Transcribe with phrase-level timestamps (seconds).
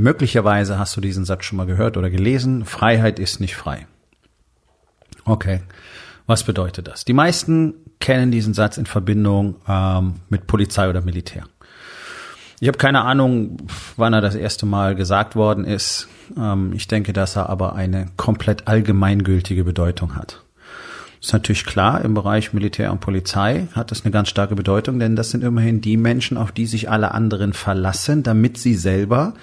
[0.00, 2.64] Möglicherweise hast du diesen Satz schon mal gehört oder gelesen.
[2.64, 3.86] Freiheit ist nicht frei.
[5.26, 5.60] Okay,
[6.26, 7.04] was bedeutet das?
[7.04, 11.44] Die meisten kennen diesen Satz in Verbindung ähm, mit Polizei oder Militär.
[12.60, 13.58] Ich habe keine Ahnung,
[13.98, 16.08] wann er das erste Mal gesagt worden ist.
[16.34, 20.42] Ähm, ich denke, dass er aber eine komplett allgemeingültige Bedeutung hat.
[21.20, 25.16] Ist natürlich klar, im Bereich Militär und Polizei hat das eine ganz starke Bedeutung, denn
[25.16, 29.34] das sind immerhin die Menschen, auf die sich alle anderen verlassen, damit sie selber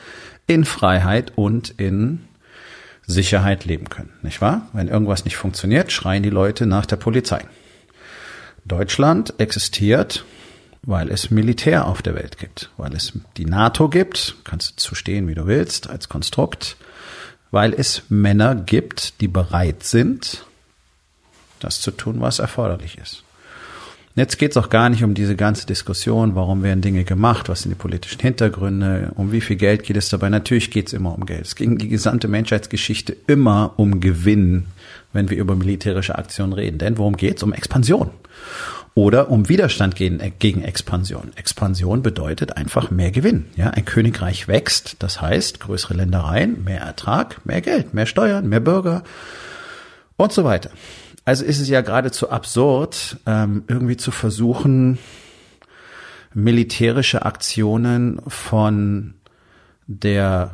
[0.48, 2.22] in Freiheit und in
[3.06, 4.68] Sicherheit leben können, nicht wahr?
[4.74, 7.46] Wenn irgendwas nicht funktioniert, schreien die Leute nach der Polizei.
[8.66, 10.26] Deutschland existiert,
[10.82, 15.28] weil es Militär auf der Welt gibt, weil es die NATO gibt, kannst du zustehen,
[15.28, 16.76] wie du willst, als Konstrukt,
[17.52, 20.47] weil es Männer gibt, die bereit sind,
[21.60, 23.24] das zu tun, was erforderlich ist.
[24.18, 27.62] Jetzt geht es auch gar nicht um diese ganze Diskussion, warum werden Dinge gemacht, was
[27.62, 30.30] sind die politischen Hintergründe, um wie viel Geld geht es dabei.
[30.30, 31.46] Natürlich geht es immer um Geld.
[31.46, 34.66] Es ging die gesamte Menschheitsgeschichte immer um Gewinn,
[35.14, 36.80] wenn wir über militärische Aktionen reden.
[36.80, 37.44] Denn worum geht es?
[37.44, 38.10] Um Expansion
[38.96, 41.32] oder um Widerstand gegen, gegen Expansion.
[41.36, 43.46] Expansion bedeutet einfach mehr Gewinn.
[43.56, 48.62] Ja, ein Königreich wächst, das heißt größere Ländereien, mehr Ertrag, mehr Geld, mehr Steuern, mehr
[48.62, 49.04] Bürger
[50.16, 50.72] und so weiter.
[51.28, 54.98] Also ist es ja geradezu absurd, ähm, irgendwie zu versuchen,
[56.34, 59.16] militärische Aktionen von
[59.88, 60.54] der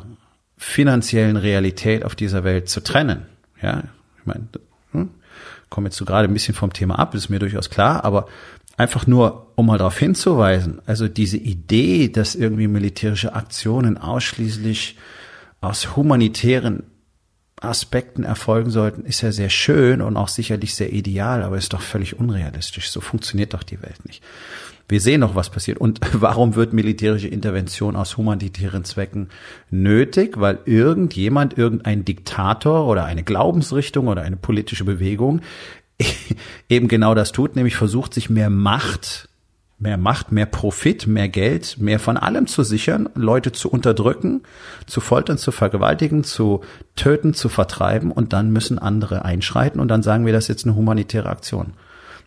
[0.58, 3.26] finanziellen Realität auf dieser Welt zu trennen.
[3.62, 3.84] Ja,
[4.18, 4.48] ich meine,
[4.90, 5.10] hm,
[5.70, 8.26] komme jetzt so gerade ein bisschen vom Thema ab, ist mir durchaus klar, aber
[8.76, 14.98] einfach nur, um mal darauf hinzuweisen, also diese Idee, dass irgendwie militärische Aktionen ausschließlich
[15.60, 16.82] aus humanitären
[17.66, 21.80] Aspekten erfolgen sollten, ist ja sehr schön und auch sicherlich sehr ideal, aber ist doch
[21.80, 22.90] völlig unrealistisch.
[22.90, 24.22] So funktioniert doch die Welt nicht.
[24.88, 25.78] Wir sehen doch, was passiert.
[25.78, 29.28] Und warum wird militärische Intervention aus humanitären Zwecken
[29.70, 30.38] nötig?
[30.38, 35.40] Weil irgendjemand, irgendein Diktator oder eine Glaubensrichtung oder eine politische Bewegung
[36.68, 39.28] eben genau das tut, nämlich versucht, sich mehr Macht
[39.78, 44.42] mehr Macht, mehr Profit, mehr Geld, mehr von allem zu sichern, Leute zu unterdrücken,
[44.86, 46.62] zu foltern, zu vergewaltigen, zu
[46.96, 50.64] töten, zu vertreiben und dann müssen andere einschreiten und dann sagen wir, das ist jetzt
[50.64, 51.74] eine humanitäre Aktion.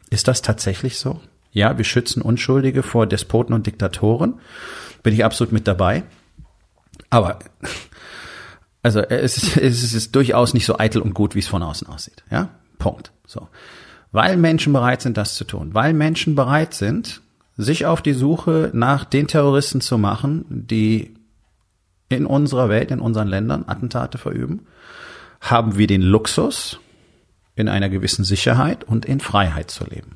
[0.09, 1.21] Ist das tatsächlich so?
[1.51, 4.35] Ja, wir schützen Unschuldige vor Despoten und Diktatoren.
[5.01, 6.03] Bin ich absolut mit dabei.
[7.09, 7.39] Aber
[8.83, 11.87] also es ist, es ist durchaus nicht so eitel und gut, wie es von außen
[11.87, 12.23] aussieht.
[12.29, 13.11] Ja, Punkt.
[13.25, 13.47] So,
[14.11, 17.21] weil Menschen bereit sind, das zu tun, weil Menschen bereit sind,
[17.57, 21.15] sich auf die Suche nach den Terroristen zu machen, die
[22.09, 24.67] in unserer Welt, in unseren Ländern Attentate verüben,
[25.41, 26.79] haben wir den Luxus,
[27.55, 30.15] in einer gewissen Sicherheit und in Freiheit zu leben.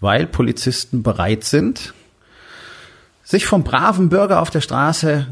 [0.00, 1.94] Weil Polizisten bereit sind,
[3.22, 5.26] sich vom braven Bürger auf der Straße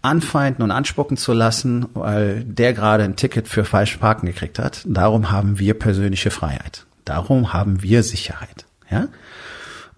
[0.00, 4.82] anfeinden und anspucken zu lassen, weil der gerade ein Ticket für falsch Parken gekriegt hat.
[4.86, 6.86] Darum haben wir persönliche Freiheit.
[7.04, 8.66] Darum haben wir Sicherheit.
[8.90, 9.08] Ja?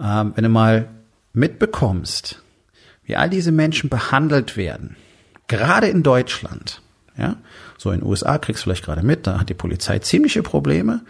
[0.00, 0.88] Ähm, wenn du mal
[1.32, 2.42] mitbekommst,
[3.04, 4.96] wie all diese Menschen behandelt werden,
[5.48, 6.82] gerade in Deutschland,
[7.16, 7.36] ja,
[7.78, 11.02] so in den USA kriegst du vielleicht gerade mit, da hat die Polizei ziemliche Probleme,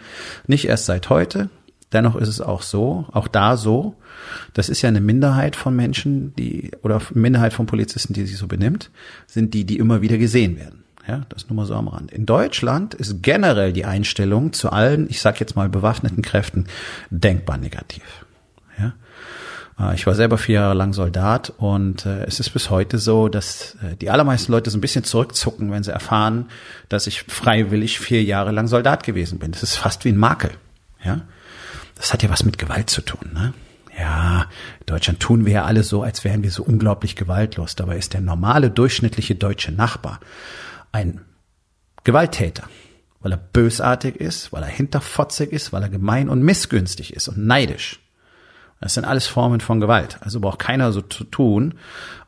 [0.47, 1.49] nicht erst seit heute.
[1.93, 3.95] Dennoch ist es auch so, auch da so,
[4.53, 8.47] das ist ja eine Minderheit von Menschen, die, oder Minderheit von Polizisten, die sich so
[8.47, 8.91] benimmt,
[9.25, 10.83] sind die, die immer wieder gesehen werden.
[11.07, 12.11] Ja, das nur mal so am Rand.
[12.11, 16.67] In Deutschland ist generell die Einstellung zu allen, ich sag jetzt mal bewaffneten Kräften,
[17.09, 18.25] denkbar negativ.
[18.77, 18.93] Ja?
[19.79, 23.29] Äh, ich war selber vier Jahre lang Soldat und äh, es ist bis heute so,
[23.29, 26.49] dass äh, die allermeisten Leute so ein bisschen zurückzucken, wenn sie erfahren,
[26.89, 29.51] dass ich freiwillig vier Jahre lang Soldat gewesen bin.
[29.51, 30.51] Das ist fast wie ein Makel.
[31.03, 31.21] Ja,
[31.95, 33.31] das hat ja was mit Gewalt zu tun.
[33.33, 33.53] Ne?
[33.97, 34.45] Ja,
[34.79, 37.75] in Deutschland tun wir ja alle so, als wären wir so unglaublich gewaltlos.
[37.75, 40.19] Dabei ist der normale durchschnittliche deutsche Nachbar
[40.91, 41.21] ein
[42.03, 42.63] Gewalttäter,
[43.21, 47.45] weil er bösartig ist, weil er hinterfotzig ist, weil er gemein und missgünstig ist und
[47.45, 47.99] neidisch.
[48.79, 50.17] Das sind alles Formen von Gewalt.
[50.21, 51.75] Also braucht keiner so zu tun,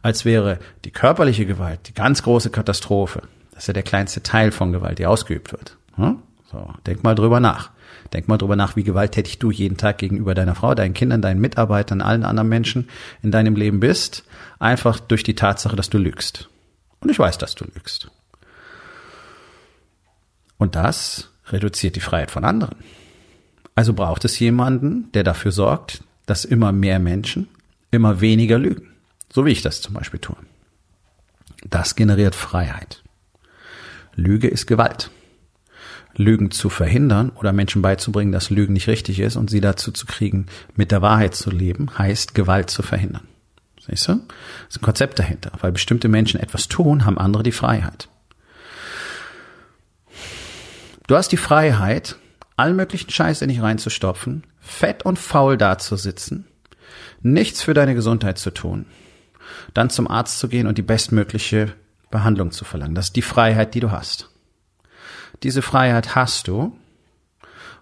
[0.02, 3.22] als wäre die körperliche Gewalt die ganz große Katastrophe.
[3.52, 5.78] Das ist ja der kleinste Teil von Gewalt, die ausgeübt wird.
[5.96, 6.20] Hm?
[6.52, 7.72] So, denk mal drüber nach.
[8.14, 11.42] Denk mal drüber nach, wie gewalttätig du jeden Tag gegenüber deiner Frau, deinen Kindern, deinen
[11.42, 12.90] Mitarbeitern, allen anderen Menschen
[13.22, 14.24] in deinem Leben bist,
[14.58, 16.50] einfach durch die Tatsache, dass du lügst.
[17.02, 18.10] Und ich weiß, dass du lügst.
[20.58, 22.78] Und das reduziert die Freiheit von anderen.
[23.76, 27.48] Also braucht es jemanden, der dafür sorgt, dass immer mehr Menschen
[27.92, 28.94] immer weniger lügen.
[29.34, 30.36] So wie ich das zum Beispiel tue.
[31.68, 33.04] Das generiert Freiheit.
[34.16, 35.10] Lüge ist Gewalt.
[36.16, 40.06] Lügen zu verhindern oder Menschen beizubringen, dass Lügen nicht richtig ist und sie dazu zu
[40.06, 43.28] kriegen, mit der Wahrheit zu leben, heißt Gewalt zu verhindern.
[43.88, 44.14] Siehst du?
[44.16, 45.52] Das ist ein Konzept dahinter.
[45.62, 48.10] Weil bestimmte Menschen etwas tun, haben andere die Freiheit.
[51.08, 52.18] Du hast die Freiheit,
[52.56, 56.46] allen möglichen Scheiß in dich reinzustopfen, fett und faul dazusitzen,
[57.22, 58.86] nichts für deine Gesundheit zu tun,
[59.74, 61.74] dann zum Arzt zu gehen und die bestmögliche
[62.12, 62.96] Behandlung zu verlangen.
[62.96, 64.30] Das ist die Freiheit, die du hast.
[65.44, 66.76] Diese Freiheit hast du,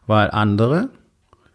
[0.05, 0.89] weil andere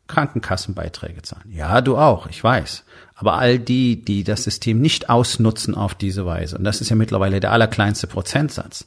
[0.08, 1.50] Krankenkassenbeiträge zahlen.
[1.50, 2.84] Ja, du auch, ich weiß.
[3.14, 6.96] Aber all die, die das System nicht ausnutzen auf diese Weise, und das ist ja
[6.96, 8.86] mittlerweile der allerkleinste Prozentsatz,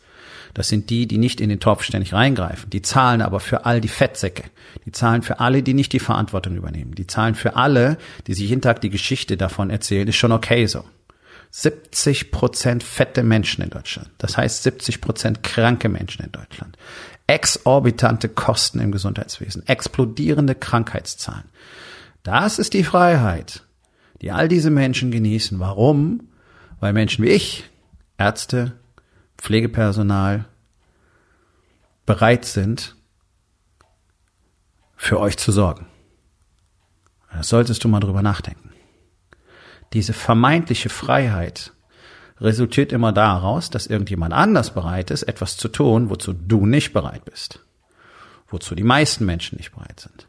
[0.55, 2.69] das sind die, die nicht in den Topf ständig reingreifen.
[2.69, 4.45] Die zahlen aber für all die Fettsäcke.
[4.85, 6.95] Die zahlen für alle, die nicht die Verantwortung übernehmen.
[6.95, 10.65] Die zahlen für alle, die sich jeden Tag die Geschichte davon erzählen, ist schon okay
[10.65, 10.85] so.
[11.51, 14.09] 70 Prozent fette Menschen in Deutschland.
[14.17, 16.77] Das heißt 70 Prozent kranke Menschen in Deutschland.
[17.27, 19.67] Exorbitante Kosten im Gesundheitswesen.
[19.67, 21.43] Explodierende Krankheitszahlen.
[22.23, 23.63] Das ist die Freiheit,
[24.21, 25.59] die all diese Menschen genießen.
[25.59, 26.29] Warum?
[26.79, 27.65] Weil Menschen wie ich,
[28.17, 28.71] Ärzte,
[29.37, 30.45] Pflegepersonal,
[32.05, 32.95] bereit sind,
[34.95, 35.87] für euch zu sorgen.
[37.31, 38.71] Das solltest du mal drüber nachdenken.
[39.93, 41.73] Diese vermeintliche Freiheit
[42.39, 47.25] resultiert immer daraus, dass irgendjemand anders bereit ist, etwas zu tun, wozu du nicht bereit
[47.25, 47.59] bist.
[48.47, 50.27] Wozu die meisten Menschen nicht bereit sind.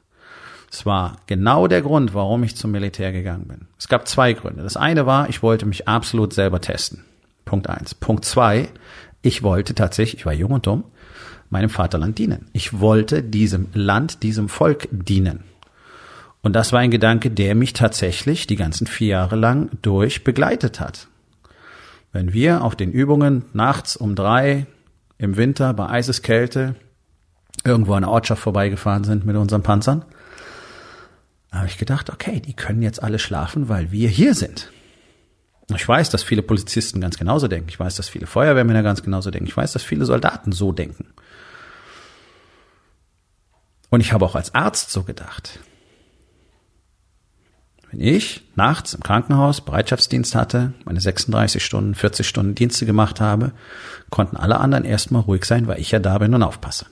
[0.70, 3.68] Es war genau der Grund, warum ich zum Militär gegangen bin.
[3.78, 4.62] Es gab zwei Gründe.
[4.62, 7.04] Das eine war, ich wollte mich absolut selber testen.
[7.46, 7.94] Punkt eins.
[7.94, 8.68] Punkt zwei,
[9.22, 10.84] ich wollte tatsächlich, ich war jung und dumm,
[11.48, 12.50] meinem Vaterland dienen.
[12.52, 15.44] Ich wollte diesem Land, diesem Volk dienen.
[16.42, 20.80] Und das war ein Gedanke, der mich tatsächlich die ganzen vier Jahre lang durch begleitet
[20.80, 21.08] hat.
[22.12, 24.66] Wenn wir auf den Übungen nachts um drei
[25.18, 26.76] im Winter bei Eiseskälte
[27.64, 30.04] irgendwo an der Ortschaft vorbeigefahren sind mit unseren Panzern,
[31.52, 34.70] habe ich gedacht, okay, die können jetzt alle schlafen, weil wir hier sind.
[35.74, 37.68] Ich weiß, dass viele Polizisten ganz genauso denken.
[37.68, 39.48] Ich weiß, dass viele Feuerwehrmänner ganz genauso denken.
[39.48, 41.12] Ich weiß, dass viele Soldaten so denken.
[43.90, 45.58] Und ich habe auch als Arzt so gedacht.
[47.90, 53.52] Wenn ich nachts im Krankenhaus Bereitschaftsdienst hatte, meine 36 Stunden, 40 Stunden Dienste gemacht habe,
[54.10, 56.86] konnten alle anderen erstmal ruhig sein, weil ich ja da bin und aufpasse.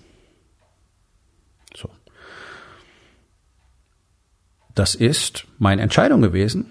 [1.76, 1.90] So.
[4.74, 6.70] Das ist meine Entscheidung gewesen.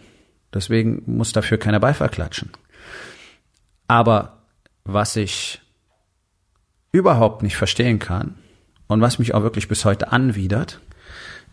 [0.54, 2.52] Deswegen muss dafür keiner Beifall klatschen.
[3.88, 4.44] Aber
[4.84, 5.62] was ich
[6.92, 8.36] überhaupt nicht verstehen kann
[8.88, 10.80] und was mich auch wirklich bis heute anwidert,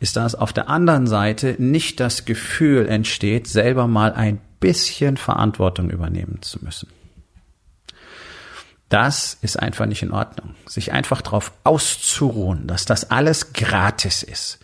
[0.00, 5.91] ist, dass auf der anderen Seite nicht das Gefühl entsteht, selber mal ein bisschen Verantwortung
[5.91, 6.88] übernehmen zu müssen.
[8.88, 10.55] Das ist einfach nicht in Ordnung.
[10.67, 14.58] Sich einfach darauf auszuruhen, dass das alles gratis ist.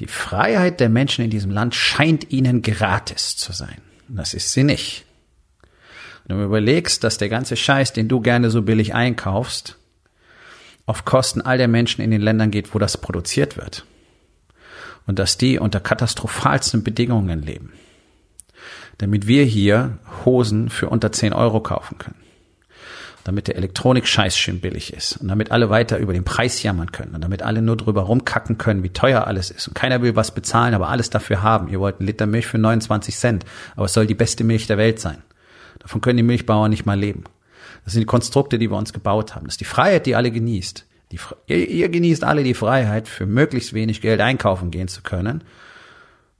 [0.00, 3.80] Die Freiheit der Menschen in diesem Land scheint ihnen gratis zu sein.
[4.08, 5.04] Das ist sie nicht.
[6.26, 9.76] Wenn du überlegst, dass der ganze Scheiß, den du gerne so billig einkaufst,
[10.86, 13.84] auf Kosten all der Menschen in den Ländern geht, wo das produziert wird
[15.06, 17.72] und dass die unter katastrophalsten Bedingungen leben,
[18.98, 22.20] damit wir hier Hosen für unter 10 Euro kaufen können,
[23.24, 27.14] damit der Elektronik-Scheiß schön billig ist und damit alle weiter über den Preis jammern können
[27.14, 30.34] und damit alle nur drüber rumkacken können, wie teuer alles ist und keiner will was
[30.34, 31.68] bezahlen, aber alles dafür haben.
[31.68, 33.44] Ihr wollt einen Liter Milch für 29 Cent,
[33.76, 35.22] aber es soll die beste Milch der Welt sein.
[35.78, 37.24] Davon können die Milchbauern nicht mal leben.
[37.84, 39.46] Das sind die Konstrukte, die wir uns gebaut haben.
[39.46, 40.86] Das ist die Freiheit, die alle genießt.
[41.12, 45.42] Die, ihr, ihr genießt alle die Freiheit, für möglichst wenig Geld einkaufen gehen zu können,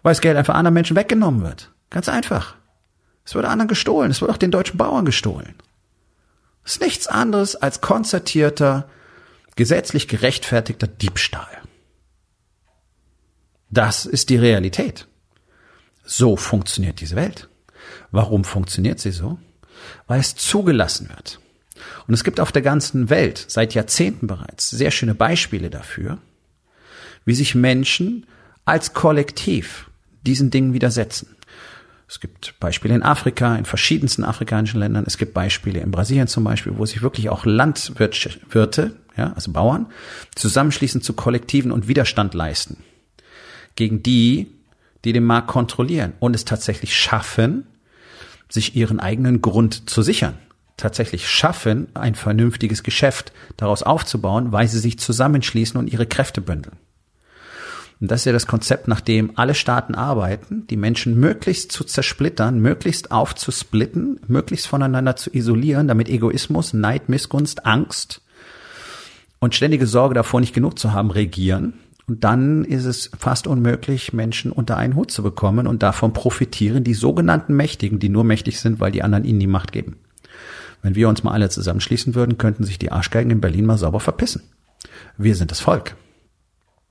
[0.02, 1.70] weil das Geld einfach anderen Menschen weggenommen wird.
[1.90, 2.54] Ganz einfach.
[3.24, 4.10] Es wird anderen gestohlen.
[4.10, 5.54] Es wird auch den deutschen Bauern gestohlen.
[6.70, 8.88] Ist nichts anderes als konzertierter,
[9.56, 11.48] gesetzlich gerechtfertigter Diebstahl.
[13.70, 15.08] Das ist die Realität.
[16.04, 17.48] So funktioniert diese Welt.
[18.12, 19.36] Warum funktioniert sie so?
[20.06, 21.40] Weil es zugelassen wird.
[22.06, 26.18] Und es gibt auf der ganzen Welt seit Jahrzehnten bereits sehr schöne Beispiele dafür,
[27.24, 28.28] wie sich Menschen
[28.64, 29.90] als Kollektiv
[30.22, 31.34] diesen Dingen widersetzen.
[32.10, 35.04] Es gibt Beispiele in Afrika, in verschiedensten afrikanischen Ländern.
[35.06, 39.86] Es gibt Beispiele in Brasilien zum Beispiel, wo sich wirklich auch Landwirte, ja, also Bauern,
[40.34, 42.78] zusammenschließen zu Kollektiven und Widerstand leisten
[43.76, 44.48] gegen die,
[45.04, 47.68] die den Markt kontrollieren und es tatsächlich schaffen,
[48.48, 50.36] sich ihren eigenen Grund zu sichern.
[50.76, 56.76] Tatsächlich schaffen, ein vernünftiges Geschäft daraus aufzubauen, weil sie sich zusammenschließen und ihre Kräfte bündeln.
[58.00, 61.84] Und das ist ja das Konzept, nach dem alle Staaten arbeiten, die Menschen möglichst zu
[61.84, 68.22] zersplittern, möglichst aufzusplitten, möglichst voneinander zu isolieren, damit Egoismus, Neid, Missgunst, Angst
[69.38, 71.74] und ständige Sorge davor, nicht genug zu haben, regieren.
[72.06, 76.84] Und dann ist es fast unmöglich, Menschen unter einen Hut zu bekommen und davon profitieren
[76.84, 79.96] die sogenannten Mächtigen, die nur mächtig sind, weil die anderen ihnen die Macht geben.
[80.82, 84.00] Wenn wir uns mal alle zusammenschließen würden, könnten sich die Arschgeigen in Berlin mal sauber
[84.00, 84.42] verpissen.
[85.18, 85.94] Wir sind das Volk.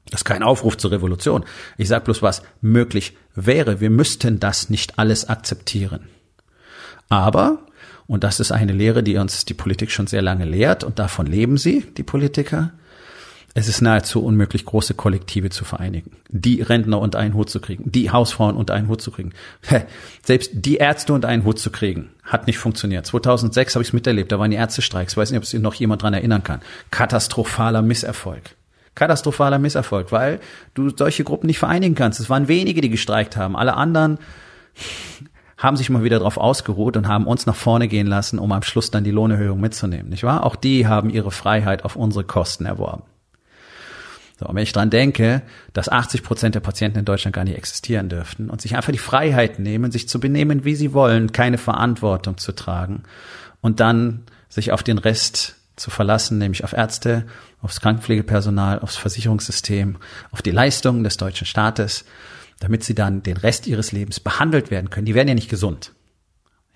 [0.09, 1.45] Das ist kein Aufruf zur Revolution.
[1.77, 3.79] Ich sage bloß, was möglich wäre.
[3.79, 6.09] Wir müssten das nicht alles akzeptieren.
[7.09, 7.59] Aber,
[8.07, 11.25] und das ist eine Lehre, die uns die Politik schon sehr lange lehrt, und davon
[11.25, 12.71] leben sie, die Politiker,
[13.55, 17.91] es ist nahezu unmöglich, große Kollektive zu vereinigen, die Rentner unter einen Hut zu kriegen,
[17.91, 19.33] die Hausfrauen unter einen Hut zu kriegen.
[20.23, 23.07] Selbst die Ärzte unter einen Hut zu kriegen, hat nicht funktioniert.
[23.07, 25.13] 2006 habe ich es miterlebt, da waren die Ärztestreiks.
[25.13, 26.61] Ich weiß nicht, ob sich noch jemand dran erinnern kann.
[26.91, 28.55] Katastrophaler Misserfolg
[28.95, 30.39] katastrophaler Misserfolg, weil
[30.73, 32.19] du solche Gruppen nicht vereinigen kannst.
[32.19, 33.55] Es waren wenige, die gestreikt haben.
[33.55, 34.19] Alle anderen
[35.57, 38.63] haben sich mal wieder darauf ausgeruht und haben uns nach vorne gehen lassen, um am
[38.63, 40.45] Schluss dann die Lohnerhöhung mitzunehmen, nicht wahr?
[40.45, 43.03] Auch die haben ihre Freiheit auf unsere Kosten erworben.
[44.39, 45.41] So, und wenn ich dran denke,
[45.73, 48.97] dass 80 Prozent der Patienten in Deutschland gar nicht existieren dürften und sich einfach die
[48.97, 53.03] Freiheit nehmen, sich zu benehmen, wie sie wollen, keine Verantwortung zu tragen
[53.59, 57.25] und dann sich auf den Rest zu verlassen, nämlich auf Ärzte,
[57.61, 59.97] aufs Krankenpflegepersonal, aufs Versicherungssystem,
[60.31, 62.05] auf die Leistungen des deutschen Staates,
[62.59, 65.05] damit sie dann den Rest ihres Lebens behandelt werden können.
[65.05, 65.93] Die werden ja nicht gesund.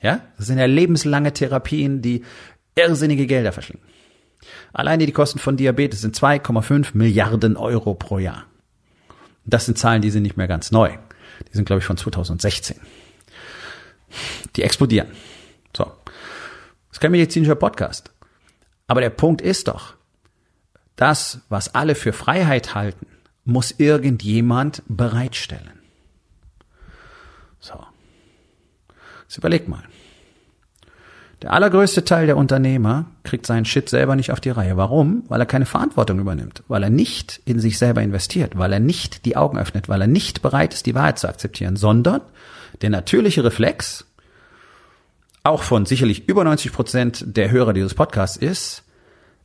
[0.01, 0.22] Ja?
[0.38, 2.24] Das sind ja lebenslange Therapien, die
[2.75, 3.86] irrsinnige Gelder verschlingen.
[4.74, 8.45] Alleine die Kosten von Diabetes sind 2,5 Milliarden Euro pro Jahr.
[9.45, 10.98] Das sind Zahlen, die sind nicht mehr ganz neu.
[11.48, 12.77] Die sind, glaube ich, von 2016.
[14.55, 15.07] Die explodieren.
[15.75, 15.86] So.
[15.86, 18.12] Das ist kein medizinischer Podcast.
[18.87, 19.95] Aber der Punkt ist doch,
[20.95, 23.07] das, was alle für Freiheit halten,
[23.45, 25.79] muss irgendjemand bereitstellen.
[27.59, 27.83] So.
[29.23, 29.83] Jetzt überleg mal.
[31.41, 34.77] Der allergrößte Teil der Unternehmer kriegt seinen Shit selber nicht auf die Reihe.
[34.77, 35.23] Warum?
[35.27, 39.25] Weil er keine Verantwortung übernimmt, weil er nicht in sich selber investiert, weil er nicht
[39.25, 42.21] die Augen öffnet, weil er nicht bereit ist, die Wahrheit zu akzeptieren, sondern
[42.81, 44.05] der natürliche Reflex,
[45.43, 48.83] auch von sicherlich über 90 Prozent der Hörer dieses Podcasts ist,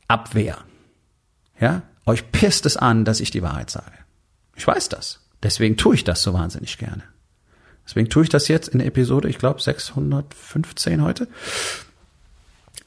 [0.07, 0.57] Abwehr.
[1.59, 1.83] Ja?
[2.05, 3.91] Euch pisst es an, dass ich die Wahrheit sage.
[4.55, 5.27] Ich weiß das.
[5.43, 7.03] Deswegen tue ich das so wahnsinnig gerne.
[7.85, 11.27] Deswegen tue ich das jetzt in Episode, ich glaube 615 heute.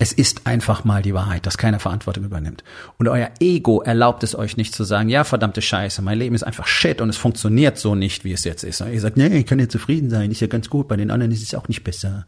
[0.03, 2.65] Es ist einfach mal die Wahrheit, dass keiner Verantwortung übernimmt.
[2.99, 6.43] Und euer Ego erlaubt es euch nicht zu sagen, ja, verdammte Scheiße, mein Leben ist
[6.43, 8.81] einfach shit und es funktioniert so nicht, wie es jetzt ist.
[8.81, 11.13] Und ihr sagt, nee, ich kann ja zufrieden sein, ist ja ganz gut, bei den
[11.13, 12.27] anderen ist es auch nicht besser.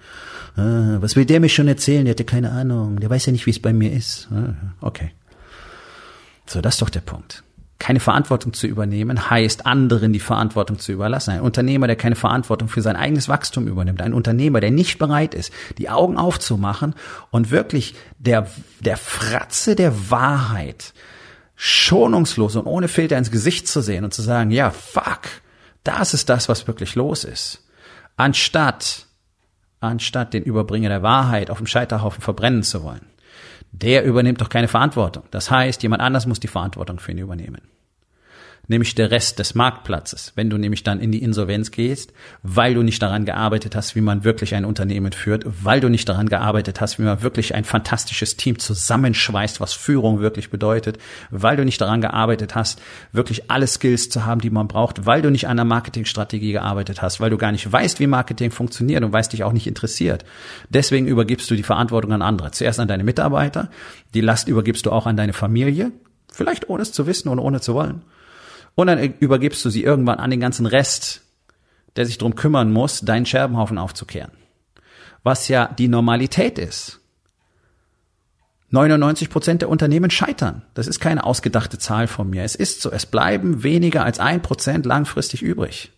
[0.55, 2.05] Ah, was will der mir schon erzählen?
[2.05, 4.29] Der hatte keine Ahnung, der weiß ja nicht, wie es bei mir ist.
[4.31, 5.11] Ah, okay.
[6.47, 7.44] So, das ist doch der Punkt.
[7.79, 11.33] Keine Verantwortung zu übernehmen heißt, anderen die Verantwortung zu überlassen.
[11.33, 14.01] Ein Unternehmer, der keine Verantwortung für sein eigenes Wachstum übernimmt.
[14.01, 16.95] Ein Unternehmer, der nicht bereit ist, die Augen aufzumachen
[17.31, 18.47] und wirklich der,
[18.81, 20.95] der Fratze der Wahrheit
[21.57, 25.23] schonungslos und ohne Filter ins Gesicht zu sehen und zu sagen, ja, fuck,
[25.83, 27.67] das ist das, was wirklich los ist.
[28.17, 29.07] Anstatt,
[29.81, 33.14] anstatt den Überbringer der Wahrheit auf dem Scheiterhaufen verbrennen zu wollen
[33.83, 35.25] der übernimmt doch keine Verantwortung.
[35.31, 37.61] Das heißt, jemand anders muss die Verantwortung für ihn übernehmen
[38.69, 40.33] nämlich der Rest des Marktplatzes.
[40.35, 44.01] Wenn du nämlich dann in die Insolvenz gehst, weil du nicht daran gearbeitet hast, wie
[44.01, 47.65] man wirklich ein Unternehmen führt, weil du nicht daran gearbeitet hast, wie man wirklich ein
[47.65, 50.99] fantastisches Team zusammenschweißt, was Führung wirklich bedeutet,
[51.31, 52.81] weil du nicht daran gearbeitet hast,
[53.13, 57.03] wirklich alle Skills zu haben, die man braucht, weil du nicht an der Marketingstrategie gearbeitet
[57.03, 60.25] hast, weil du gar nicht weißt, wie Marketing funktioniert und weißt dich auch nicht interessiert.
[60.69, 62.51] Deswegen übergibst du die Verantwortung an andere.
[62.51, 63.71] Zuerst an deine Mitarbeiter,
[64.15, 65.93] die Last übergibst du auch an deine Familie,
[66.33, 68.03] vielleicht ohne es zu wissen und ohne zu wollen.
[68.75, 71.23] Und dann übergibst du sie irgendwann an den ganzen Rest,
[71.97, 74.33] der sich drum kümmern muss, deinen Scherbenhaufen aufzukehren.
[75.23, 77.01] Was ja die Normalität ist.
[78.71, 80.63] 99 Prozent der Unternehmen scheitern.
[80.75, 82.43] Das ist keine ausgedachte Zahl von mir.
[82.43, 82.91] Es ist so.
[82.91, 85.93] Es bleiben weniger als ein Prozent langfristig übrig,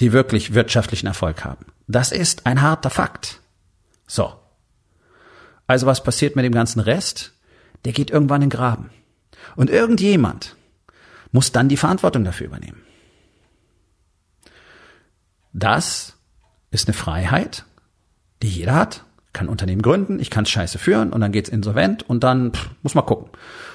[0.00, 1.64] die wirklich wirtschaftlichen Erfolg haben.
[1.88, 3.40] Das ist ein harter Fakt.
[4.06, 4.34] So.
[5.66, 7.32] Also was passiert mit dem ganzen Rest?
[7.86, 8.90] Der geht irgendwann in den Graben.
[9.56, 10.55] Und irgendjemand
[11.36, 12.80] muss dann die Verantwortung dafür übernehmen.
[15.52, 16.16] Das
[16.70, 17.66] ist eine Freiheit,
[18.42, 19.04] die jeder hat.
[19.34, 22.94] Kann Unternehmen gründen, ich kann scheiße führen und dann geht's insolvent und dann pff, muss
[22.94, 23.28] man gucken.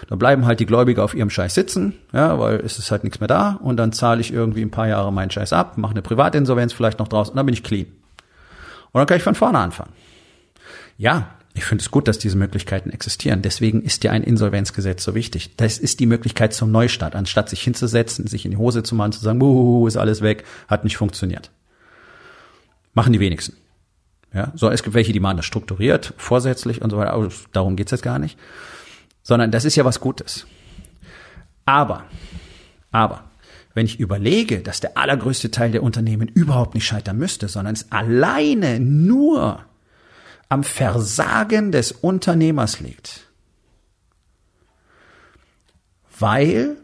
[0.10, 3.20] Da bleiben halt die Gläubiger auf ihrem Scheiß sitzen, ja, weil es ist halt nichts
[3.20, 6.02] mehr da und dann zahle ich irgendwie ein paar Jahre meinen Scheiß ab, mache eine
[6.02, 7.86] Privatinsolvenz vielleicht noch draus und dann bin ich clean.
[8.92, 9.94] Und dann kann ich von vorne anfangen.
[10.98, 11.28] Ja,
[11.62, 13.44] ich finde es gut, dass diese Möglichkeiten existieren.
[13.44, 15.56] Deswegen ist ja ein Insolvenzgesetz so wichtig.
[15.58, 19.12] Das ist die Möglichkeit zum Neustart, anstatt sich hinzusetzen, sich in die Hose zu machen,
[19.12, 21.52] zu sagen, Buh, ist alles weg, hat nicht funktioniert.
[22.96, 23.56] Machen die wenigsten.
[24.34, 27.76] Ja, so, es gibt welche, die machen das strukturiert, vorsätzlich und so weiter, aber darum
[27.76, 28.40] geht's jetzt gar nicht.
[29.22, 30.48] Sondern das ist ja was Gutes.
[31.66, 32.06] Aber,
[32.90, 33.26] aber,
[33.76, 37.92] wenn ich überlege, dass der allergrößte Teil der Unternehmen überhaupt nicht scheitern müsste, sondern es
[37.92, 39.64] alleine nur
[40.52, 43.22] am Versagen des Unternehmers liegt,
[46.20, 46.76] weil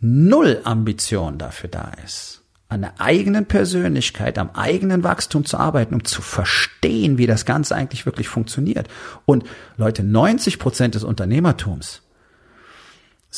[0.00, 6.02] null Ambition dafür da ist, an der eigenen Persönlichkeit, am eigenen Wachstum zu arbeiten, um
[6.02, 8.88] zu verstehen, wie das Ganze eigentlich wirklich funktioniert.
[9.26, 9.44] Und
[9.76, 12.02] Leute, 90 Prozent des Unternehmertums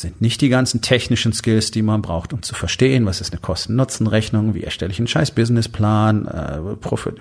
[0.00, 3.40] sind nicht die ganzen technischen Skills, die man braucht, um zu verstehen, was ist eine
[3.40, 6.76] Kosten-Nutzen-Rechnung, wie erstelle ich einen scheiß Businessplan, äh,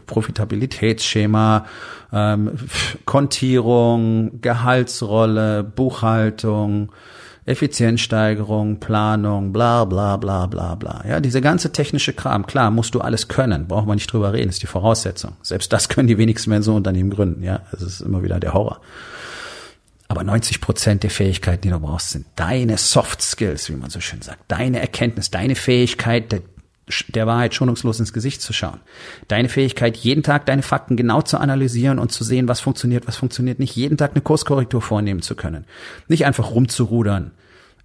[0.06, 1.66] Profitabilitätsschema,
[2.14, 2.52] ähm,
[3.06, 6.92] Kontierung, Gehaltsrolle, Buchhaltung,
[7.46, 11.04] Effizienzsteigerung, Planung, bla bla bla bla bla.
[11.08, 14.50] Ja, diese ganze technische Kram, klar, musst du alles können, braucht man nicht drüber reden,
[14.50, 15.38] ist die Voraussetzung.
[15.42, 17.62] Selbst das können die wenigsten Menschen so Unternehmen gründen, ja.
[17.72, 18.82] Das ist immer wieder der Horror.
[20.08, 24.00] Aber 90 Prozent der Fähigkeiten, die du brauchst, sind deine Soft Skills, wie man so
[24.00, 24.44] schön sagt.
[24.48, 26.42] Deine Erkenntnis, deine Fähigkeit, der,
[27.10, 28.80] der Wahrheit schonungslos ins Gesicht zu schauen.
[29.28, 33.18] Deine Fähigkeit, jeden Tag deine Fakten genau zu analysieren und zu sehen, was funktioniert, was
[33.18, 33.76] funktioniert nicht.
[33.76, 35.66] Jeden Tag eine Kurskorrektur vornehmen zu können.
[36.08, 37.32] Nicht einfach rumzurudern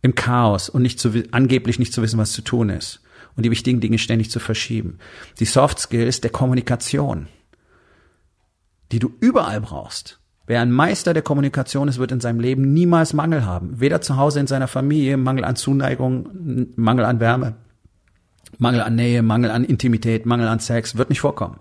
[0.02, 3.00] im Chaos und nicht zu, angeblich nicht zu wissen, was zu tun ist
[3.36, 4.98] und die wichtigen Dinge ständig zu verschieben.
[5.40, 7.28] Die Soft Skills der Kommunikation,
[8.90, 10.18] die du überall brauchst.
[10.46, 13.80] Wer ein Meister der Kommunikation ist, wird in seinem Leben niemals Mangel haben.
[13.80, 17.54] Weder zu Hause in seiner Familie, Mangel an Zuneigung, Mangel an Wärme,
[18.58, 21.60] Mangel an Nähe, Mangel an Intimität, Mangel an Sex, wird nicht vorkommen.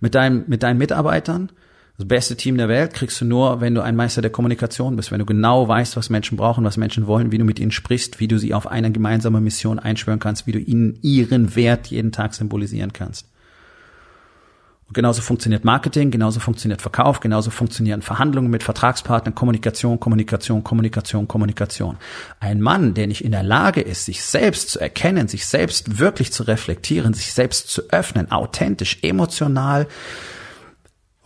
[0.00, 1.50] Mit, deinem, mit deinen Mitarbeitern
[1.98, 5.12] das beste Team der Welt kriegst du nur, wenn du ein Meister der Kommunikation bist,
[5.12, 8.18] wenn du genau weißt, was Menschen brauchen, was Menschen wollen, wie du mit ihnen sprichst,
[8.18, 12.10] wie du sie auf eine gemeinsame Mission einschwören kannst, wie du ihnen ihren Wert jeden
[12.10, 13.28] Tag symbolisieren kannst.
[14.92, 21.96] Genauso funktioniert Marketing, genauso funktioniert Verkauf, genauso funktionieren Verhandlungen mit Vertragspartnern, Kommunikation, Kommunikation, Kommunikation, Kommunikation.
[22.40, 26.32] Ein Mann, der nicht in der Lage ist, sich selbst zu erkennen, sich selbst wirklich
[26.32, 29.86] zu reflektieren, sich selbst zu öffnen, authentisch, emotional,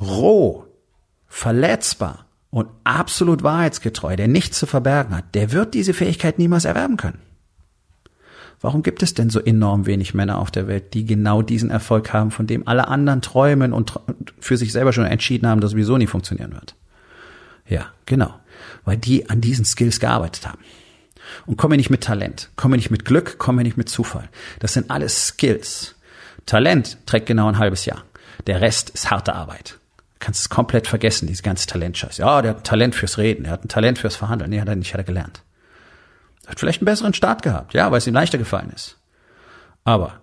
[0.01, 0.65] roh,
[1.27, 6.97] verletzbar und absolut wahrheitsgetreu, der nichts zu verbergen hat, der wird diese Fähigkeit niemals erwerben
[6.97, 7.21] können.
[8.67, 12.13] Warum gibt es denn so enorm wenig Männer auf der Welt, die genau diesen Erfolg
[12.13, 14.01] haben, von dem alle anderen träumen und
[14.41, 16.75] für sich selber schon entschieden haben, dass sowieso nie funktionieren wird?
[17.69, 18.35] Ja, genau.
[18.85, 20.59] Weil die an diesen Skills gearbeitet haben.
[21.47, 24.29] Und komme nicht mit Talent, komme nicht mit Glück, komme nicht mit Zufall.
[24.59, 25.95] Das sind alles Skills.
[26.45, 28.03] Talent trägt genau ein halbes Jahr.
[28.49, 29.79] Der Rest ist harte Arbeit
[30.19, 32.17] kannst es komplett vergessen, diese ganze Talentscheiß.
[32.17, 34.51] Ja, der hat ein Talent fürs Reden, er hat ein Talent fürs Verhandeln.
[34.51, 35.43] Nee, hat er nicht, hat er gelernt.
[36.47, 38.99] Hat vielleicht einen besseren Start gehabt, ja, weil es ihm leichter gefallen ist.
[39.85, 40.21] Aber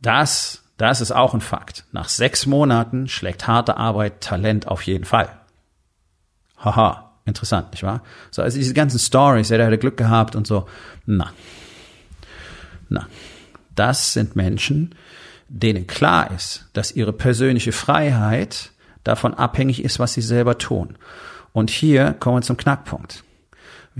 [0.00, 1.84] das, das ist auch ein Fakt.
[1.92, 5.28] Nach sechs Monaten schlägt harte Arbeit Talent auf jeden Fall.
[6.58, 8.02] Haha, interessant, nicht wahr?
[8.30, 10.68] So, also diese ganzen Stories, ja, der hätte Glück gehabt und so.
[11.06, 11.32] Na.
[12.88, 13.06] Na.
[13.74, 14.94] Das sind Menschen,
[15.48, 18.72] denen klar ist, dass ihre persönliche Freiheit
[19.04, 20.96] davon abhängig ist, was sie selber tun.
[21.52, 23.24] Und hier kommen wir zum Knackpunkt.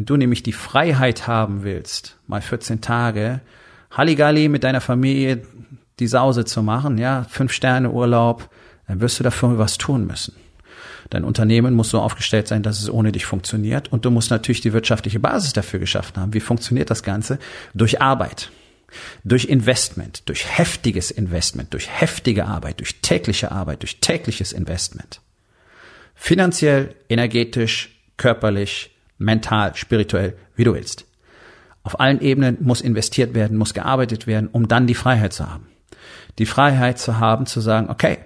[0.01, 3.43] Wenn du nämlich die Freiheit haben willst, mal 14 Tage
[3.91, 5.43] Halligalli mit deiner Familie
[5.99, 8.49] die Sause zu machen, ja, fünf Sterne Urlaub,
[8.89, 10.35] dann wirst du dafür was tun müssen.
[11.11, 14.63] Dein Unternehmen muss so aufgestellt sein, dass es ohne dich funktioniert und du musst natürlich
[14.63, 16.33] die wirtschaftliche Basis dafür geschaffen haben.
[16.33, 17.39] Wie funktioniert das Ganze?
[17.75, 18.51] Durch Arbeit.
[19.23, 25.21] Durch Investment, durch heftiges Investment, durch heftige Arbeit, durch tägliche Arbeit, durch tägliches Investment.
[26.15, 28.90] Finanziell, energetisch, körperlich,
[29.21, 31.07] mental, spirituell, wie du willst.
[31.83, 35.69] Auf allen Ebenen muss investiert werden, muss gearbeitet werden, um dann die Freiheit zu haben.
[36.39, 38.19] Die Freiheit zu haben, zu sagen, okay,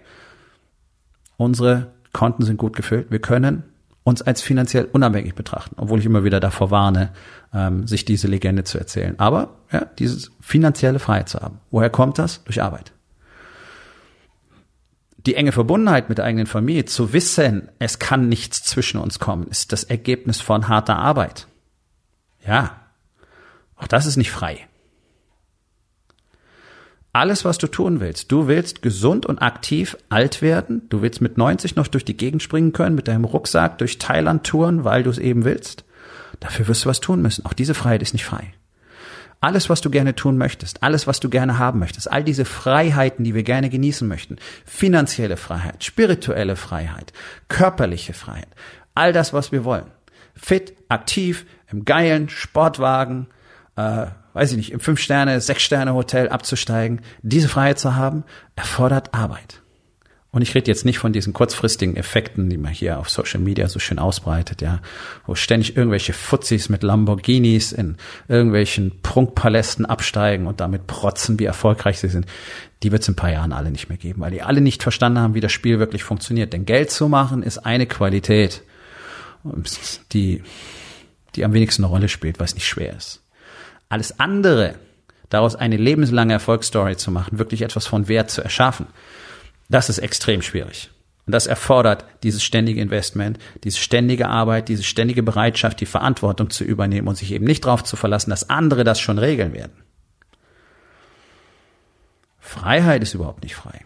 [1.37, 3.65] unsere Konten sind gut gefüllt, wir können
[4.05, 7.11] uns als finanziell unabhängig betrachten, obwohl ich immer wieder davor warne,
[7.53, 9.19] ähm, sich diese Legende zu erzählen.
[9.19, 11.61] Aber ja, dieses finanzielle Freiheit zu haben.
[11.71, 12.45] Woher kommt das?
[12.45, 12.93] Durch Arbeit.
[15.27, 19.49] Die enge Verbundenheit mit der eigenen Familie, zu wissen, es kann nichts zwischen uns kommen,
[19.49, 21.47] ist das Ergebnis von harter Arbeit.
[22.47, 22.81] Ja,
[23.77, 24.69] auch das ist nicht frei.
[27.13, 28.33] Alles, was du tun willst.
[28.33, 30.89] Du willst gesund und aktiv alt werden.
[30.89, 34.45] Du willst mit 90 noch durch die Gegend springen können, mit deinem Rucksack durch Thailand
[34.45, 35.85] touren, weil du es eben willst.
[36.41, 37.47] Dafür wirst du was tun müssen.
[37.47, 38.53] Auch diese Freiheit ist nicht frei.
[39.45, 43.25] Alles, was du gerne tun möchtest, alles, was du gerne haben möchtest, all diese Freiheiten,
[43.25, 47.13] die wir gerne genießen möchten, finanzielle Freiheit, spirituelle Freiheit,
[47.49, 48.49] körperliche Freiheit,
[48.95, 49.85] all das, was wir wollen.
[50.35, 53.27] Fit, aktiv, im geilen Sportwagen,
[53.77, 58.25] äh, weiß ich nicht, im Fünf-Sterne-, Sechs-Sterne-Hotel abzusteigen, diese Freiheit zu haben,
[58.57, 59.61] erfordert Arbeit.
[60.35, 63.69] Und ich rede jetzt nicht von diesen kurzfristigen Effekten, die man hier auf Social Media
[63.69, 64.81] so schön ausbreitet, ja,
[65.29, 72.01] wo ständig irgendwelche Fuzis mit Lamborghinis in irgendwelchen Prunkpalästen absteigen und damit protzen, wie erfolgreich
[72.01, 72.27] sie sind.
[72.83, 74.83] Die wird es in ein paar Jahren alle nicht mehr geben, weil die alle nicht
[74.83, 76.53] verstanden haben, wie das Spiel wirklich funktioniert.
[76.53, 78.65] Denn Geld zu machen ist eine Qualität,
[80.13, 80.43] die,
[81.37, 83.23] die am wenigsten eine Rolle spielt, weil es nicht schwer ist.
[83.89, 84.75] Alles andere,
[85.29, 88.87] daraus eine lebenslange Erfolgsstory zu machen, wirklich etwas von Wert zu erschaffen,
[89.69, 90.91] das ist extrem schwierig.
[91.27, 96.65] Und das erfordert dieses ständige Investment, diese ständige Arbeit, diese ständige Bereitschaft, die Verantwortung zu
[96.65, 99.73] übernehmen und sich eben nicht darauf zu verlassen, dass andere das schon regeln werden.
[102.39, 103.81] Freiheit ist überhaupt nicht frei.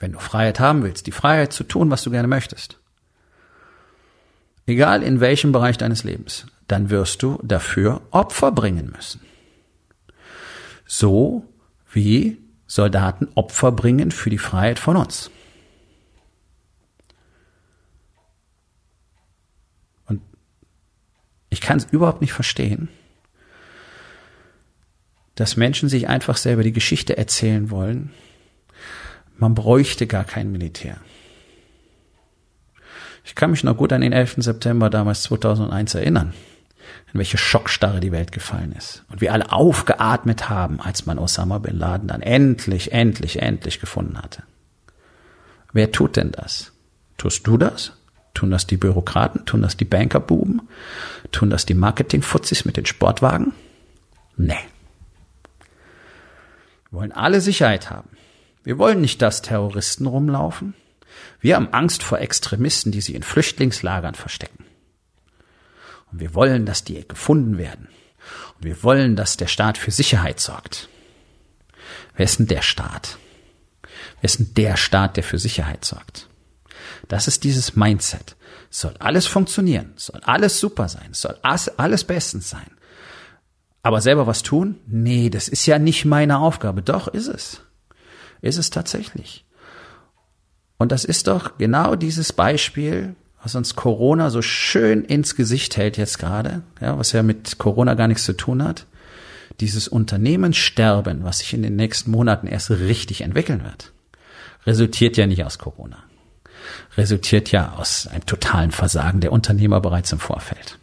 [0.00, 2.80] Wenn du Freiheit haben willst, die Freiheit zu tun, was du gerne möchtest,
[4.66, 9.20] egal in welchem Bereich deines Lebens, dann wirst du dafür Opfer bringen müssen.
[10.86, 11.44] So
[11.92, 12.38] wie
[12.70, 15.28] Soldaten Opfer bringen für die Freiheit von uns.
[20.06, 20.22] Und
[21.48, 22.88] ich kann es überhaupt nicht verstehen,
[25.34, 28.12] dass Menschen sich einfach selber die Geschichte erzählen wollen.
[29.36, 30.98] Man bräuchte gar kein Militär.
[33.24, 34.36] Ich kann mich noch gut an den 11.
[34.44, 36.34] September damals 2001 erinnern
[37.12, 39.04] in welche Schockstarre die Welt gefallen ist.
[39.08, 44.18] Und wir alle aufgeatmet haben, als man Osama bin Laden dann endlich, endlich, endlich gefunden
[44.18, 44.42] hatte.
[45.72, 46.72] Wer tut denn das?
[47.16, 47.92] Tust du das?
[48.34, 49.44] Tun das die Bürokraten?
[49.44, 50.62] Tun das die Bankerbuben?
[51.32, 53.52] Tun das die Marketingfutzis mit den Sportwagen?
[54.36, 54.54] Nee.
[56.90, 58.08] Wir wollen alle Sicherheit haben.
[58.62, 60.74] Wir wollen nicht, dass Terroristen rumlaufen.
[61.40, 64.64] Wir haben Angst vor Extremisten, die sie in Flüchtlingslagern verstecken.
[66.12, 67.88] Und wir wollen, dass die gefunden werden.
[68.56, 70.88] Und wir wollen, dass der Staat für Sicherheit sorgt.
[72.16, 73.18] Wer ist denn der Staat?
[73.82, 76.28] Wer ist denn der Staat, der für Sicherheit sorgt?
[77.08, 78.36] Das ist dieses Mindset.
[78.70, 82.70] Soll alles funktionieren, soll alles super sein, soll alles bestens sein.
[83.82, 84.78] Aber selber was tun?
[84.86, 86.82] Nee, das ist ja nicht meine Aufgabe.
[86.82, 87.62] Doch, ist es.
[88.42, 89.46] Ist es tatsächlich.
[90.78, 95.96] Und das ist doch genau dieses Beispiel, was uns Corona so schön ins Gesicht hält
[95.96, 98.86] jetzt gerade, ja, was ja mit Corona gar nichts zu tun hat,
[99.60, 103.92] dieses Unternehmenssterben, was sich in den nächsten Monaten erst richtig entwickeln wird,
[104.66, 105.98] resultiert ja nicht aus Corona.
[106.96, 110.78] Resultiert ja aus einem totalen Versagen der Unternehmer bereits im Vorfeld.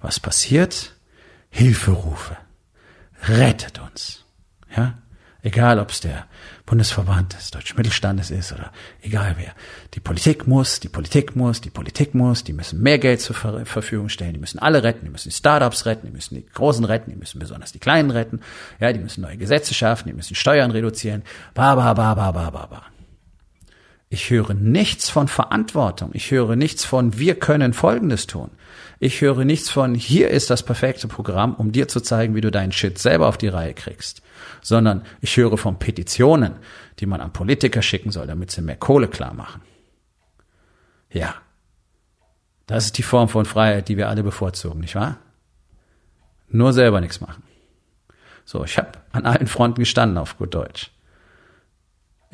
[0.00, 0.94] Was passiert?
[1.50, 2.36] Hilferufe.
[3.28, 4.24] Rettet uns.
[4.76, 4.98] Ja?
[5.44, 6.24] Egal, ob es der
[6.64, 9.52] Bundesverband des deutschen Mittelstandes ist oder egal wer.
[9.92, 13.66] Die Politik muss, die Politik muss, die Politik muss, die müssen mehr Geld zur Ver
[13.66, 16.86] Verfügung stellen, die müssen alle retten, die müssen die Startups retten, die müssen die Großen
[16.86, 18.40] retten, die müssen besonders die Kleinen retten,
[18.80, 22.48] ja, die müssen neue Gesetze schaffen, die müssen Steuern reduzieren, ba, ba, ba, ba, ba,
[22.48, 22.82] ba, ba.
[24.08, 26.10] Ich höre nichts von Verantwortung.
[26.14, 28.50] Ich höre nichts von, wir können Folgendes tun.
[29.00, 32.50] Ich höre nichts von, hier ist das perfekte Programm, um dir zu zeigen, wie du
[32.50, 34.22] deinen Shit selber auf die Reihe kriegst.
[34.62, 36.54] Sondern ich höre von Petitionen,
[37.00, 39.62] die man an Politiker schicken soll, damit sie mehr Kohle klar machen.
[41.10, 41.34] Ja.
[42.66, 45.18] Das ist die Form von Freiheit, die wir alle bevorzugen, nicht wahr?
[46.48, 47.42] Nur selber nichts machen.
[48.44, 50.93] So, ich habe an allen Fronten gestanden auf gut Deutsch.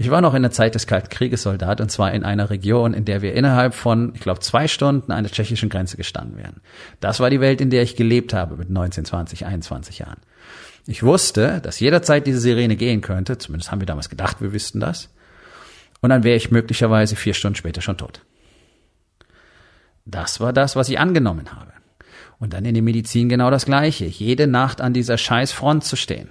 [0.00, 2.94] Ich war noch in der Zeit des Kalten Krieges Soldat und zwar in einer Region,
[2.94, 6.62] in der wir innerhalb von, ich glaube, zwei Stunden an der tschechischen Grenze gestanden wären.
[7.00, 10.16] Das war die Welt, in der ich gelebt habe mit 19, 20, 21 Jahren.
[10.86, 14.80] Ich wusste, dass jederzeit diese Sirene gehen könnte, zumindest haben wir damals gedacht, wir wüssten
[14.80, 15.10] das.
[16.00, 18.22] Und dann wäre ich möglicherweise vier Stunden später schon tot.
[20.06, 21.72] Das war das, was ich angenommen habe.
[22.38, 24.06] Und dann in der Medizin genau das Gleiche.
[24.06, 26.30] Jede Nacht an dieser scheiß Front zu stehen,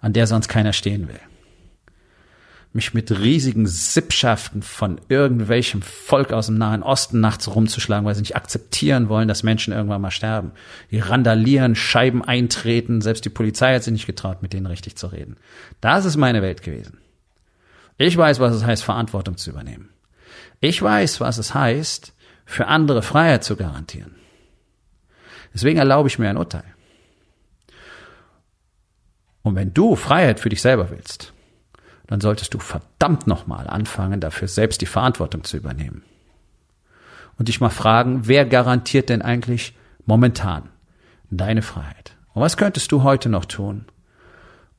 [0.00, 1.20] an der sonst keiner stehen will
[2.74, 8.22] mich mit riesigen Sippschaften von irgendwelchem Volk aus dem Nahen Osten nachts rumzuschlagen, weil sie
[8.22, 10.52] nicht akzeptieren wollen, dass Menschen irgendwann mal sterben.
[10.90, 15.08] Die randalieren, Scheiben eintreten, selbst die Polizei hat sich nicht getraut, mit denen richtig zu
[15.08, 15.36] reden.
[15.80, 16.98] Das ist meine Welt gewesen.
[17.98, 19.90] Ich weiß, was es heißt, Verantwortung zu übernehmen.
[20.60, 22.14] Ich weiß, was es heißt,
[22.46, 24.14] für andere Freiheit zu garantieren.
[25.52, 26.64] Deswegen erlaube ich mir ein Urteil.
[29.42, 31.31] Und wenn du Freiheit für dich selber willst,
[32.06, 36.02] dann solltest du verdammt nochmal anfangen, dafür selbst die Verantwortung zu übernehmen.
[37.38, 40.68] Und dich mal fragen, wer garantiert denn eigentlich momentan
[41.30, 42.16] deine Freiheit?
[42.34, 43.86] Und was könntest du heute noch tun,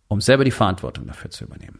[0.08, 1.80] um selber die Verantwortung dafür zu übernehmen?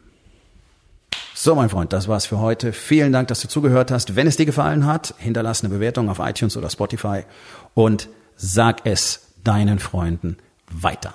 [1.36, 2.72] So, mein Freund, das war's für heute.
[2.72, 4.14] Vielen Dank, dass du zugehört hast.
[4.14, 7.24] Wenn es dir gefallen hat, hinterlass eine Bewertung auf iTunes oder Spotify
[7.74, 10.36] und sag es deinen Freunden
[10.70, 11.14] weiter.